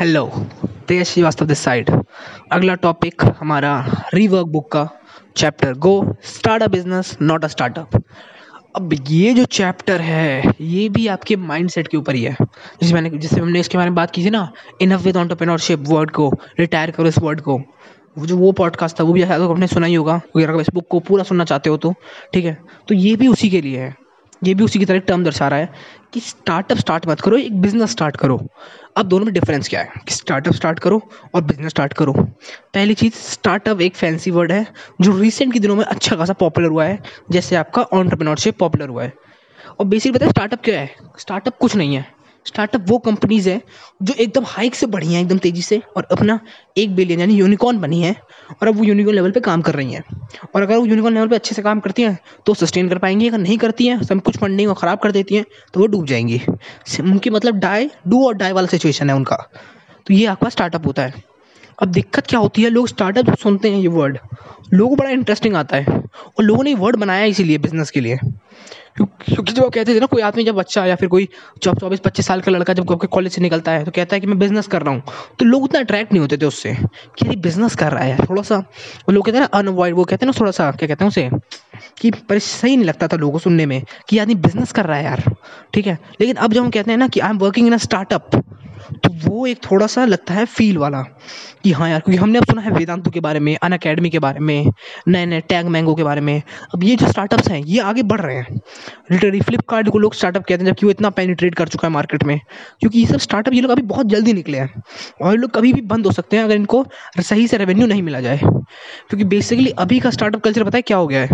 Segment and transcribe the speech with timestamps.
[0.00, 0.26] Hello
[0.88, 1.90] Tej Shrivastava this side
[2.52, 3.72] अगला topic हमारा
[4.14, 4.88] rework book का
[5.36, 5.92] chapter go
[6.24, 8.02] start a business not a startup
[8.76, 12.36] अब ये जो चैप्टर है, ये भी आपके माइंडसेट के ऊपर ही है।
[12.82, 14.50] जैसे मैंने जैसे हमने इसके बारे में बात की थी ना
[14.82, 17.58] इनफ विद ऑन्टरप्रेन्योरशिप वर्ड को रिटायर करो इस वर्ड को।
[18.18, 20.70] वो जो वो पॉडकास्ट था, वो भी शायद आपने सुना ही होगा। अगर आप इस
[20.74, 21.94] बुक को पूरा सुनना चाहते हो तो
[22.34, 22.58] ठीक है?
[22.88, 23.94] तो ये भी उसी के लिए है।
[24.44, 25.72] ये भी उसी की तरह टर्म दर्शा रहा है
[26.12, 28.40] कि स्टार्टअप स्टार्ट मत करो, एक बिज़नेस स्टार्ट करो।
[28.96, 29.88] अब दोनों में डिफरेंस क्या है?
[30.08, 32.12] कि स्टार्टअप स्टार्ट करो और बिज़नेस स्टार्ट करो।
[32.74, 34.66] पहली चीज़ स्टार्टअप एक फैंसी वर्ड है,
[35.00, 39.02] जो रिसेंट के दिनों में अच्छा खासा पॉपुलर हुआ है, जैसे आपका ऑन्टरप्रनोरशिप पॉपुलर हुआ
[39.02, 39.12] है।
[39.80, 40.94] और बेसिक बताए स्टार्टअप क्या है?
[41.18, 43.60] स्टार्टअप कुछ नहीं है। स्टार्टअप वो कंपनीज़ है
[44.02, 46.38] जो एकदम हाइक से बढ़ी हैं, एकदम तेज़ी से और अपना
[46.76, 48.14] एक बिलियन यानी यूनिकॉर्न बनी है
[48.52, 50.02] और अब वो यूनिकॉर्न लेवल पे काम कर रही हैं।
[50.54, 53.28] और अगर वो यूनिकॉर्न लेवल पे अच्छे से काम करती हैं तो सस्टेन कर पाएँगी,
[53.28, 56.06] अगर नहीं करती हैं, सब कुछ फंडिंग और ख़राब कर देती हैं तो वो डूब
[56.06, 56.40] जाएँगी।
[57.00, 59.36] उनकी मतलब डाई डू और डाई वाला सिचुएशन है उनका।
[60.06, 61.22] तो ये आपका स्टार्टअप होता है।
[61.80, 62.70] अब दिक्कत क्या होती है?
[62.70, 64.18] लोग स्टार्टअप सुनते हैं ये वर्ड
[64.72, 68.16] लोगों को बड़ा इंटरेस्टिंग आता है और लोगों ने वर्ड बनाया इसीलिए बिज़नेस के लिए।
[68.96, 71.28] क्योंकि जब कहते थे ना, कोई आदमी जब बच्चा या फिर कोई
[71.62, 74.26] चौबीस पच्चीस साल का लड़का जब आपके कॉलेज से निकलता है तो कहता है कि
[74.26, 75.02] मैं बिज़नेस कर रहा हूँ।
[75.38, 78.42] तो लोग उतना अट्रैक्ट नहीं होते थे उससे कि अरे बिज़नेस कर रहा है थोड़ा
[78.42, 81.04] सा। वो लोग कहते हैं ना अनअवॉइड वो कहते हैं ना थोड़ा सा, क्या कहते
[81.04, 81.28] हैं उसे,
[82.00, 84.96] कि पर सही नहीं लगता था लोगों को सुनने में कि आदमी बिज़नेस कर रहा
[84.98, 85.22] है यार,
[85.74, 85.98] ठीक है?
[86.20, 88.30] लेकिन अब जब हम कहते हैं ना कि I am working in a startup
[89.04, 91.02] तो वो एक थोड़ा सा लगता है फील वाला
[91.64, 94.18] कि हाँ यार, क्योंकि हमने अब सुना है वेदांतु के बारे में अन अकेडमी के
[94.18, 94.72] बारे में
[95.08, 96.42] नए नए टैग मैंगो के बारे में।
[96.74, 98.60] अब ये जो स्टार्टअप्स हैं, ये आगे बढ़ रहे हैं।
[99.12, 102.24] लिटरली फ्लिपकार्ट को लोग स्टार्टअप कहते हैं, जबकि वो इतना पेनिट्रेट कर चुका है मार्केट
[102.24, 102.40] में।
[102.80, 104.82] क्योंकि ये सब स्टार्टअप ये लोग अभी बहुत जल्दी निकले हैं।
[105.22, 106.86] और लोग कभी भी बंद हो सकते हैं, अगर इनको
[107.20, 110.96] सही से रेवेन्यू नहीं मिला जाए। क्योंकि बेसिकली अभी का स्टार्टअप कल्चर पता है क्या
[110.96, 111.28] हो गया है?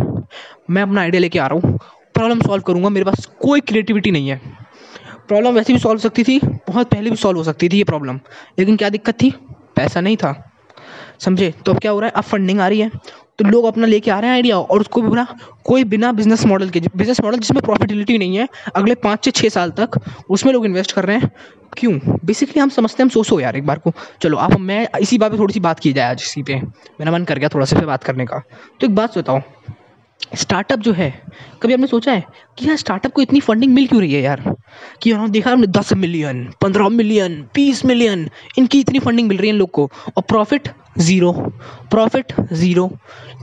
[0.71, 1.79] मैं अपना आइडिया लेके आ रहा हूँ।
[2.15, 4.66] प्रॉब्लम सॉल्व करूँगा, मेरे पास कोई क्रिएटिविटी नहीं है।
[5.29, 7.85] प्रॉब्लम वैसे भी सॉल्व हो सकती थी। बहुत पहले भी सॉल्व हो सकती थी ये
[7.85, 8.21] प्रॉब्लम
[8.59, 9.31] लेकिन क्या दिक्कत थी?
[9.77, 10.53] पैसा नहीं था।
[11.21, 11.55] समझे?
[11.67, 12.13] तो अब क्या हो रहा है?
[12.17, 12.91] अब फंडिंग आ रही है।
[13.39, 15.27] तो लोग अपना लेके आ रहे हैं आइडिया और उसको भी बिना
[15.65, 19.49] कोई बिना बिज़नेस मॉडल के बिज़नेस मॉडल जिसमें प्रॉफिटेबिलिटी नहीं है, अगले पाँच से छः
[19.49, 21.31] साल तक उसमें लोग इन्वेस्ट कर रहे हैं।
[21.79, 21.99] क्यों?
[22.25, 25.33] बेसिकली हम समझते हैं, हम सोचो यार एक बार को। चलो आप मैं इसी बात
[25.33, 26.55] पर थोड़ी सी बात की जाए आज इसी पे।
[27.01, 28.39] मेरा मन कर गया थोड़ा सा बात करने का।
[28.81, 29.41] तो एक बात बताओ।
[30.21, 31.11] स्टार्टअप जो है,
[31.63, 32.25] कभी हमने सोचा है
[32.59, 34.43] कि यार स्टार्टअप को इतनी फंडिंग मिल क्यों रही है यार?
[35.03, 38.29] कि उन्होंने देखा हमने दस मिलियन पंद्रह मिलियन बीस मिलियन
[38.59, 40.69] इनकी इतनी फंडिंग मिल रही है इन लोग को, और प्रॉफिट
[40.99, 41.33] ज़ीरो
[41.91, 42.89] प्रॉफिट ज़ीरो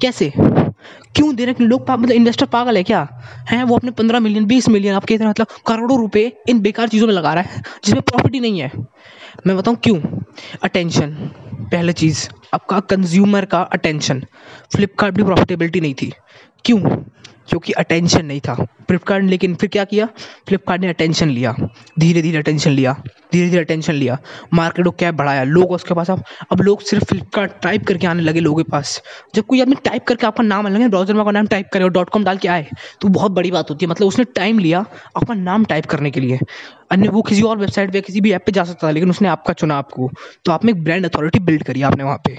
[0.01, 0.31] कैसे?
[1.15, 3.07] क्यों दे रहे लोग मतलब इन्वेस्टर पागल है क्या?
[3.49, 7.07] है, वो अपने पंद्रह मिलियन बीस मिलियन आपके हैं मतलब करोड़ों रुपए इन बेकार चीज़ों
[7.07, 8.71] में लगा रहा है, जिसमें प्रॉफिट ही नहीं है।
[9.47, 9.99] मैं बताऊँ क्यों?
[10.63, 11.09] अटेंशन
[11.71, 14.25] पहले चीज़, आपका कंज्यूमर का अटेंशन
[14.75, 16.13] फ्लिपकार्ट भी प्रॉफिटेबिलिटी नहीं थी।
[16.65, 16.79] क्यों?
[17.47, 18.53] क्योंकि अटेंशन नहीं था।
[18.87, 20.05] फ्लिपकार्ट लेकिन फिर क्या किया?
[20.47, 21.55] फ्लिपकार्ट ने अटेंशन लिया।
[21.99, 22.93] धीरे धीरे अटेंशन लिया।
[23.33, 24.17] धीरे धीरे अटेंशन लिया।
[24.53, 28.23] मार्केट को कैब बढ़ाया। लोग उसके पास अब अब लोग सिर्फ़ फ्लिपकार्ट टाइप करके आने
[28.23, 29.01] लगे लोगों के पास।
[29.35, 31.83] जब कोई आदमी टाइप करके आपका नाम आने लगे ब्राउज़र में आपका नाम टाइप करे
[31.83, 32.67] और डॉट कॉम डाल के आए
[33.01, 36.19] तो बहुत बड़ी बात होती है। मतलब उसने टाइम लिया अपना नाम टाइप करने के
[36.19, 36.39] लिए।
[36.93, 39.27] अन्य, वो किसी और वेबसाइट पे, किसी भी ऐप पे जा सकता था, लेकिन उसने
[39.27, 40.09] आपका चुना आपको।
[40.45, 42.35] तो आपने एक ब्रांड अथॉरिटी बिल्ड करी आपने वहाँ पे।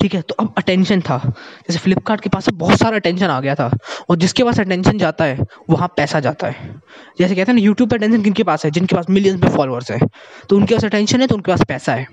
[0.00, 0.20] ठीक है?
[0.22, 3.70] तो अब अटेंशन था। जैसे फ्लिपकार्ट के पास बहुत सारा अटेंशन आ गया था।
[4.10, 5.38] और जिसके पास अटेंशन जाता है,
[5.70, 6.74] वहाँ पैसा जाता है।
[7.18, 8.70] जैसे कहते हैं ना यूट्यूब पर अटेंशन किनके पास है?
[8.70, 9.98] जिनके पास मिलियंस में फॉलोअर्स है।
[10.50, 12.06] तो उनके पास अटेंशन है तो उनके पास पैसा है।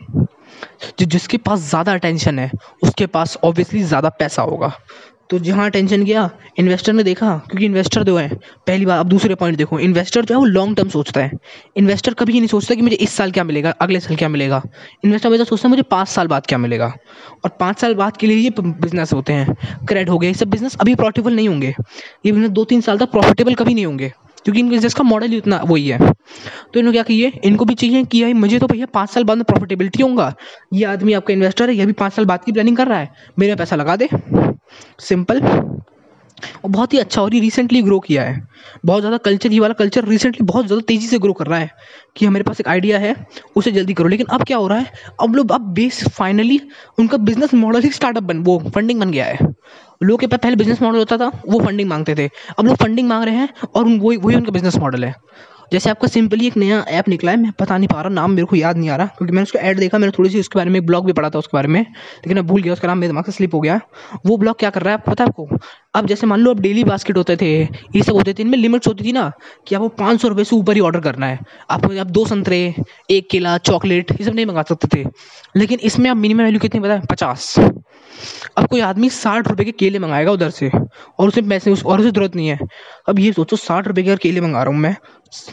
[1.00, 2.52] जो जिसके पास ज़्यादा अटेंशन है,
[2.84, 4.72] उसके पास ऑब्वियसली ज़्यादा पैसा होगा।
[5.30, 8.28] तो जहाँ टेंशन गया इन्वेस्टर ने देखा, क्योंकि इन्वेस्टर जो है।
[8.68, 11.32] पहली बार अब दूसरे पॉइंट देखो। इन्वेस्टर जो है, वो लॉन्ग टर्म सोचता है।
[11.78, 14.62] इन्वेस्टर कभी ये नहीं सोचता कि मुझे इस साल क्या मिलेगा, अगले साल क्या मिलेगा।
[15.06, 16.94] इन्वेस्टर हमेशा सोचता है, मुझे पाँच साल बाद क्या मिलेगा।
[17.44, 19.56] और पाँच साल बाद के लिए ये बिज़नेस होते हैं।
[19.86, 21.74] क्रेड हो गए ये सब बिज़नेस अभी प्रॉफिटेबल नहीं होंगे।
[22.26, 24.12] ये बिज़नेस दो तीन साल तक प्रॉफिटेबल कभी नहीं होंगे।
[24.46, 27.74] क्योंकि इनके बिज़नेस का मॉडल ही उतना वही है। तो इन्होंने क्या किए इनको भी
[27.74, 30.34] चाहिए कि भाई मुझे तो भैया पाँच साल बाद में प्रॉफिटेबिलिटी होगा।
[30.74, 33.10] ये आदमी आपका इन्वेस्टर है यह भी पाँच साल बाद की प्लानिंग कर रहा है।
[33.40, 34.10] मेरे पैसा लगा दे।
[35.00, 35.42] सिंपल
[36.64, 38.48] और बहुत ही अच्छा और ये रिसेंटली ग्रो किया है।
[38.86, 41.70] बहुत ज़्यादा कल्चर ये वाला कल्चर रिसेंटली बहुत ज़्यादा तेज़ी से ग्रो कर रहा है
[42.16, 43.16] कि हमारे पास एक आइडिया है,
[43.56, 44.92] उसे जल्दी करो। लेकिन अब क्या हो रहा है?
[45.22, 46.60] अब लोग, अब बेस फाइनली
[47.00, 49.54] उनका बिज़नेस मॉडल ही स्टार्टअप बन, वो फंडिंग बन गया है।
[50.04, 53.08] लोग के पास पहले बिज़नेस मॉडल होता था, वो फंडिंग मांगते थे। अब लोग फंडिंग
[53.10, 55.14] मांग रहे हैं और वही वही उनका बिज़नेस मॉडल है।
[55.72, 58.46] जैसे आपका सिंपली एक नया ऐप निकला है, मैं पता नहीं पा रहा, नाम मेरे
[58.46, 60.70] को याद नहीं आ रहा, क्योंकि मैंने उसका ऐड देखा, मैंने थोड़ी सी उसके बारे
[60.70, 62.98] में एक ब्लॉग भी पढ़ा था उसके बारे में, लेकिन मैं भूल गया, उसका नाम
[62.98, 63.80] मेरे दिमाग से स्लिप हो गया।
[64.26, 65.58] वो ब्लॉग क्या कर रहा है आपको पता है आपको?
[65.96, 68.88] अब जैसे मान लो अब डेली बास्केट होते थे, ये सब होते थे, इनमें लिमिट्स
[68.88, 69.32] होती थी ना,
[69.68, 71.40] कि आपको पाँच सौ रुपये से ऊपर ही ऑर्डर करना है।
[71.70, 72.76] आपको आप दो संतरे,
[73.10, 75.06] एक केला चॉकलेट ये सब नहीं मंगा सकते थे।
[75.56, 77.02] लेकिन इसमें आप मिनिमम वैल्यू कितनी बताए?
[77.12, 77.54] पचास।
[78.58, 80.70] अब कोई आदमी साठ रुपये के केले मंगाएगा उधर से,
[81.20, 82.60] और उसे पैसे, उस, और उसे ज़रूरत नहीं है।
[83.10, 84.96] अब ये सोचो, साठ रुपये का केले मंगा रहा हूँ मैं,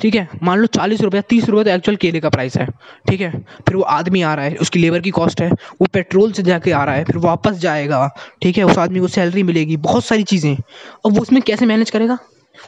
[0.01, 2.67] ठीक है, मान लो चालीस रुपये तीस रुपये तो एक्चुअल केले का प्राइस है,
[3.09, 3.31] ठीक है।
[3.67, 6.71] फिर वो आदमी आ रहा है, उसकी लेबर की कॉस्ट है, वो पेट्रोल से जाके
[6.71, 8.09] आ रहा है, फिर वापस जाएगा,
[8.43, 11.91] ठीक है, उस आदमी को सैलरी मिलेगी, बहुत सारी चीज़ें। अब वो उसमें कैसे मैनेज
[11.91, 12.19] करेगा?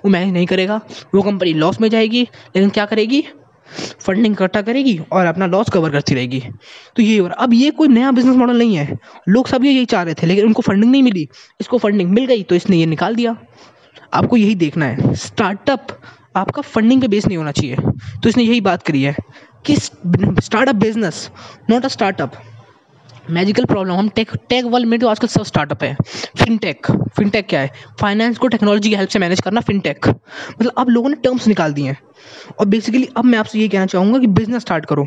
[0.04, 0.80] वो मैनेज नहीं करेगा।
[1.14, 2.22] वो कंपनी लॉस में जाएगी,
[2.56, 3.24] लेकिन क्या करेगी?
[4.00, 6.40] फंडिंग इकट्ठा करेगी और अपना लॉस कवर करती रहेगी।
[6.96, 9.84] तो ये रहा। अब ये कोई नया बिज़नेस मॉडल नहीं है। लोग सब ये, यही
[9.84, 11.28] चाह रहे थे, लेकिन उनको फंडिंग नहीं मिली।
[11.60, 13.36] इसको फंडिंग मिल गई तो इसने ये निकाल दिया।
[14.14, 15.86] आपको यही देखना है। स्टार्टअप
[16.36, 17.76] आपका फंडिंग पे बेस नहीं होना चाहिए।
[18.22, 19.14] तो इसने यही बात करी है
[19.66, 21.28] कि startup business
[21.70, 22.32] not a startup
[23.30, 25.96] magical problem हम टेक टेक वर्ल्ड में तो आजकल सब स्टार्टअप है
[26.38, 26.86] फिनटेक
[27.16, 27.70] फिनटेक क्या है?
[28.00, 31.72] फाइनेंस को टेक्नोलॉजी की हेल्प से मैनेज करना फिनटेक मतलब अब लोगों ने टर्म्स निकाल
[31.72, 31.98] दिए हैं।
[32.60, 35.06] और बेसिकली अब मैं आपसे ये कहना चाहूँगा कि बिज़नेस स्टार्ट करो।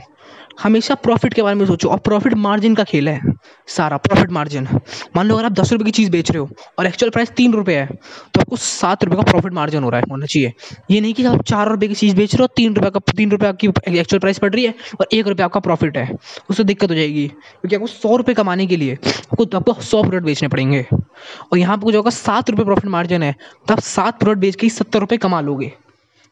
[0.62, 3.34] हमेशा प्रॉफिट के बारे में सोचो और प्रॉफिट मार्जिन का खेल है
[3.68, 4.68] सारा प्रॉफिट मार्जिन
[5.16, 6.50] मान लो अगर आप दस रुपये की चीज़ बेच रहे हो
[6.80, 10.00] और एक्चुअल प्राइस तीन रुपये है तो आपको सात रुपये का प्रॉफिट मार्जिन हो रहा
[10.00, 10.54] है, होना चाहिए।
[10.92, 13.32] ये नहीं कि आप चार रुपये की चीज़ बेच रहे हो, तीन रुपये का, तीन
[13.32, 16.10] रुपये आपकी एक्चुअल प्राइस पड़ रही है और एक रुपये आपका प्रॉफिट है।
[16.50, 20.26] उससे दिक्कत हो जाएगी, क्योंकि आपको सौ रुपये कमाने के लिए आपको आपको सौ प्रोडक्ट
[20.26, 23.36] बेचने पड़ेंगे। और यहाँ पर जो होगा सात रुपये प्रॉफिट मार्जिन है
[23.68, 25.72] तो आप सात प्रोडक्ट बेच के ही सत्तर रुपये कमा लोगे।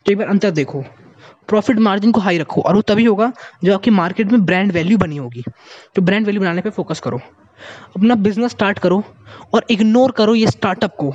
[0.06, 0.84] तो एक बार अंतर देखो।
[1.48, 3.31] प्रॉफिट मार्जिन को हाई रखो और वो तभी होगा
[3.63, 5.44] जब आपकी मार्केट में ब्रांड वैल्यू बनी होगी।
[5.96, 7.19] तो ब्रांड वैल्यू बनाने पे फोकस करो।
[7.98, 9.04] अपना बिज़नेस स्टार्ट करो
[9.54, 11.13] और इग्नोर करो ये स्टार्टअप को,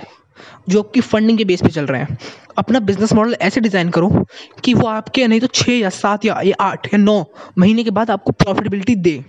[0.68, 2.18] जो आपकी फंडिंग के बेस पे चल रहे हैं।
[2.58, 4.24] अपना बिज़नेस मॉडल ऐसे डिज़ाइन करो
[4.64, 7.24] कि वो आपके, नहीं तो छः या सात या आठ या नौ
[7.58, 9.24] महीने के बाद आपको प्रॉफिटेबिलिटी दे।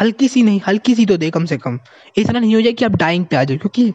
[0.00, 1.78] हल्की सी नहीं, हल्की सी तो दे कम से कम।
[2.16, 3.92] इतना नहीं हो जाए कि आप डाइंग पे आ जाओ, क्योंकि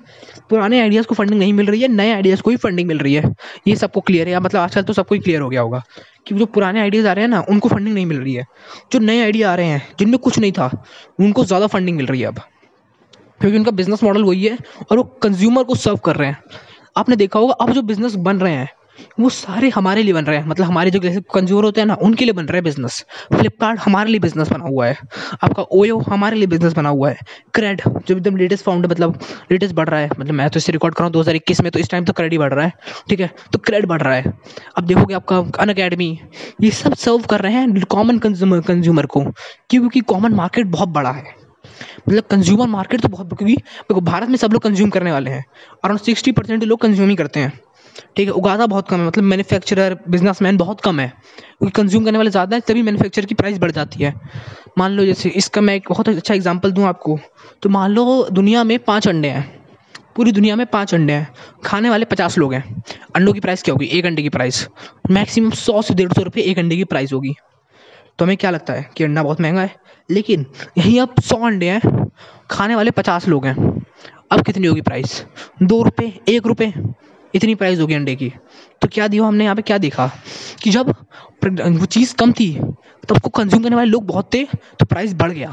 [0.49, 3.13] पुराने आइडियाज़ को फंडिंग नहीं मिल रही है, नए आइडियाज़ को ही फंडिंग मिल रही
[3.13, 3.33] है।
[3.67, 5.81] ये सबको क्लियर है मतलब आजकल तो सबको ही क्लियर हो गया होगा
[6.27, 8.45] कि जो पुराने आइडियाज़ आ रहे हैं ना, उनको फंडिंग नहीं मिल रही है।
[8.91, 10.71] जो नए आइडिया आ रहे हैं, जिनमें कुछ नहीं था,
[11.19, 12.39] उनको ज़्यादा फंडिंग मिल रही है अब।
[13.41, 14.57] क्योंकि उनका बिज़नेस मॉडल वही है,
[14.91, 16.43] और वो कंज्यूमर को सर्व कर रहे हैं।
[16.97, 18.69] आपने देखा होगा, अब जो बिज़नेस बन रहे हैं
[19.19, 21.93] वो सारे हमारे लिए बन रहे हैं। मतलब हमारे जो जैसे कंज्यूमर होते हैं ना,
[21.95, 24.97] उनके लिए बन रहे हैं बिज़नेस फ्लिपकार्ट हमारे लिए बिज़नेस बना हुआ है।
[25.43, 27.17] आपका ओयो हमारे लिए बिज़नेस बना हुआ है।
[27.53, 29.19] क्रेड जो एकदम लेटेस्ट फाउंड मतलब
[29.51, 31.61] लेटेस्ट बढ़ रहा है। मतलब मैं तो इसे रिकॉर्ड कर रहा हूँ, दो हज़ार इक्कीस
[31.61, 32.73] में तो इस टाइम तो क्रेड ही बढ़ रहा है।
[33.09, 33.29] ठीक है?
[33.53, 34.33] तो क्रेड बढ़ रहा है।
[34.77, 36.19] अब देखोगे आपका अन अकेडमी
[36.61, 39.23] ये सब सर्व कर रहे हैं कॉमन कंज्यूमर कंज्यूमर को।
[39.69, 41.37] क्योंकि कॉमन मार्केट बहुत बड़ा है।
[42.09, 45.43] मतलब कंज्यूमर मार्केट तो बहुत, क्योंकि भारत में सब लोग कंज्यूम करने वाले हैं।
[45.83, 47.51] अराउंड सिक्सटी परसेंट लोग कंज्यूम ही करते हैं।
[48.15, 52.17] ठीक है उगाता बहुत कम है मतलब मैन्युफैक्चरर बिजनेसमैन बहुत कम है। क्योंकि कंज्यूम करने
[52.17, 54.13] वाले ज़्यादा है, तभी मैन्युफैक्चर की प्राइस बढ़ जाती है।
[54.77, 57.19] मान लो जैसे, इसका मैं एक बहुत अच्छा एग्जांपल दूँ आपको।
[57.61, 59.43] तो मान लो दुनिया में पाँच अंडे हैं,
[60.15, 61.27] पूरी दुनिया में पाँच अंडे हैं,
[61.65, 62.83] खाने वाले पचास लोग हैं।
[63.15, 63.85] अंडों की प्राइस क्या होगी?
[63.87, 64.67] एक अंडे की प्राइस
[65.11, 67.33] मैक्सिमम सौ से डेढ़ सौ रुपये एक अंडे की प्राइस होगी।
[68.19, 69.75] तो हमें क्या लगता है कि अंडा बहुत महँगा है?
[70.09, 70.45] लेकिन
[70.77, 72.09] यहीं अब सौ अंडे हैं,
[72.51, 73.55] खाने वाले पचास लोग हैं।
[74.31, 75.23] अब कितनी होगी प्राइस
[75.63, 76.73] दो रुपये, एक रुपये।
[77.33, 78.31] इतनी प्राइस होगी अंडे की।
[78.81, 79.61] तो क्या दिया हमने यहाँ पे?
[79.61, 80.11] क्या देखा?
[80.63, 84.43] कि जब वो चीज़ कम थी, तब उसको कंज्यूम करने वाले लोग बहुत थे
[84.79, 85.51] तो प्राइस बढ़ गया।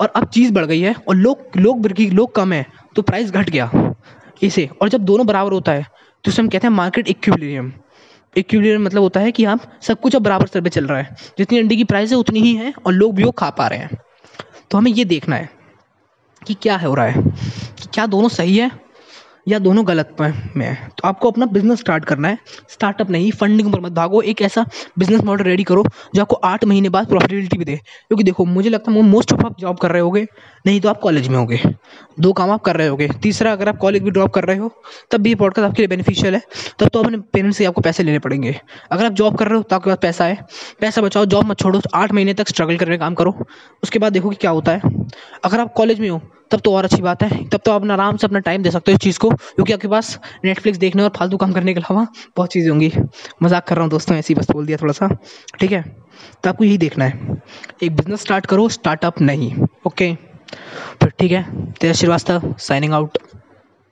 [0.00, 2.64] और अब चीज़ बढ़ गई है और लोग लोग लोग कम है
[2.96, 3.70] तो प्राइस घट गया
[4.42, 5.86] इसे। और जब दोनों बराबर होता है
[6.24, 7.72] तो उसे हम कहते हैं मार्केट इक्विलिब्रियम
[8.36, 11.16] इक्विलिब्रियम मतलब होता है कि आप सब कुछ अब बराबर स्तर पर चल रहा है।
[11.38, 13.78] जितनी अंडे की प्राइस है, उतनी ही है और लोग भी वो खा पा रहे
[13.78, 13.98] हैं।
[14.70, 15.48] तो हमें ये देखना है
[16.42, 18.70] कि क्या हो रहा है, कि क्या दोनों सही है
[19.48, 22.38] या दोनों गलत में। है तो आपको अपना बिज़नेस स्टार्ट करना है।
[22.68, 24.64] स्टार्टअप नहीं फंडिंग पर मत भागो। एक ऐसा
[24.98, 25.84] बिज़नेस मॉडल रेडी करो
[26.14, 29.46] जो आपको आठ महीने बाद प्रॉफिटेबिलिटी भी दे। क्योंकि देखो, मुझे लगता है मोस्ट ऑफ़
[29.46, 30.26] आप जॉब कर रहे होगे,
[30.66, 31.60] नहीं तो आप कॉलेज में होगे।
[32.20, 34.72] दो काम आप कर रहे होगे। तीसरा, अगर आप कॉलेज भी ड्रॉप कर रहे हो,
[35.10, 36.42] तब भी ये पॉडकास्ट आपके लिए बेनिफिशियल है।
[36.78, 38.60] तब तो अपने पेरेंट्स से आपको पैसे लेने पड़ेंगे।
[38.92, 40.46] अगर आप जॉब कर रहे हो तो आपके पास पैसा है।
[40.80, 43.34] पैसा बचाओ जॉब मत छोड़ो। आठ महीने तक स्ट्रगल करने काम करो।
[43.82, 44.80] उसके बाद देखो कि क्या होता है।
[45.44, 48.16] अगर आप कॉलेज में हो, तब तो और अच्छी बात है। तब तो आप आराम
[48.16, 51.10] से अपना टाइम दे सकते हो इस चीज़ को। क्योंकि आपके पास नेटफ्लिक्स देखने और
[51.16, 52.92] फालतू काम करने के अलावा बहुत चीज़ें होंगी।
[53.42, 55.08] मज़ाक कर रहा हूँ दोस्तों, ऐसी बस बोल दिया थोड़ा सा।
[55.60, 55.82] ठीक है?
[56.42, 57.42] तो आपको यही देखना है।
[57.82, 59.52] एक बिज़नेस स्टार्ट करो स्टार्टअप नहीं।
[59.86, 60.14] ओके
[61.00, 61.72] फिर ठीक है?
[61.72, 63.18] तेरा श्रीवास्तव साइनिंग आउट